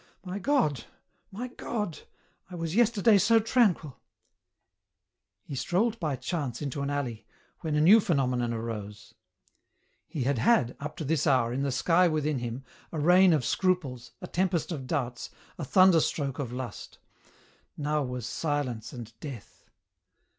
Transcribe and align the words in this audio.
My 0.25 0.39
God, 0.39 0.85
my 1.31 1.47
God! 1.49 1.99
I 2.49 2.55
was 2.55 2.73
yesterday 2.73 3.19
so 3.19 3.39
tranquil." 3.39 3.99
He 5.43 5.53
strolled 5.53 5.99
by 5.99 6.15
chance 6.15 6.59
into 6.59 6.81
an 6.81 6.89
alley, 6.89 7.27
when 7.59 7.75
a 7.75 7.81
new 7.81 7.99
pheno 7.99 8.27
menon 8.27 8.51
arose. 8.51 9.13
He 10.07 10.23
had 10.23 10.39
had, 10.39 10.75
up 10.79 10.97
to 10.97 11.05
this 11.05 11.27
hour, 11.27 11.53
in 11.53 11.61
the 11.61 11.71
sky 11.71 12.07
within 12.07 12.39
him, 12.39 12.63
a 12.91 12.97
rain 12.99 13.31
of 13.31 13.45
scruples, 13.45 14.13
a 14.23 14.27
tempest 14.27 14.71
of 14.71 14.87
doubts, 14.87 15.29
a 15.59 15.63
thunderstroke 15.63 16.39
of 16.39 16.51
lust; 16.51 16.97
now 17.77 18.01
was 18.01 18.25
silence 18.25 18.91
and 18.93 19.13
death. 19.19 19.69